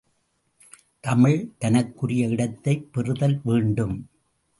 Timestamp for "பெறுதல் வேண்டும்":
2.93-3.95